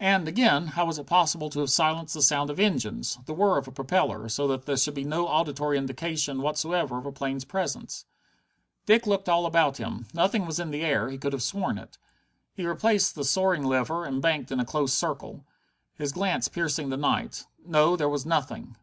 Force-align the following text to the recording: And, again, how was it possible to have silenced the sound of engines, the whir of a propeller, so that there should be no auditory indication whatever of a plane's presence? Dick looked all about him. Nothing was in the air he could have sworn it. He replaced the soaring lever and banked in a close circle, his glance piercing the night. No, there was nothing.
And, 0.00 0.26
again, 0.26 0.68
how 0.68 0.86
was 0.86 0.98
it 0.98 1.06
possible 1.06 1.50
to 1.50 1.60
have 1.60 1.68
silenced 1.68 2.14
the 2.14 2.22
sound 2.22 2.48
of 2.48 2.58
engines, 2.58 3.18
the 3.26 3.34
whir 3.34 3.58
of 3.58 3.68
a 3.68 3.72
propeller, 3.72 4.26
so 4.30 4.48
that 4.48 4.64
there 4.64 4.78
should 4.78 4.94
be 4.94 5.04
no 5.04 5.28
auditory 5.28 5.76
indication 5.76 6.40
whatever 6.40 6.96
of 6.96 7.04
a 7.04 7.12
plane's 7.12 7.44
presence? 7.44 8.06
Dick 8.86 9.06
looked 9.06 9.28
all 9.28 9.44
about 9.44 9.76
him. 9.76 10.06
Nothing 10.14 10.46
was 10.46 10.58
in 10.58 10.70
the 10.70 10.82
air 10.82 11.10
he 11.10 11.18
could 11.18 11.34
have 11.34 11.42
sworn 11.42 11.76
it. 11.76 11.98
He 12.54 12.64
replaced 12.66 13.14
the 13.16 13.22
soaring 13.24 13.64
lever 13.66 14.06
and 14.06 14.22
banked 14.22 14.50
in 14.50 14.60
a 14.60 14.64
close 14.64 14.94
circle, 14.94 15.44
his 15.94 16.12
glance 16.12 16.48
piercing 16.48 16.88
the 16.88 16.96
night. 16.96 17.44
No, 17.66 17.96
there 17.96 18.08
was 18.08 18.24
nothing. 18.24 18.76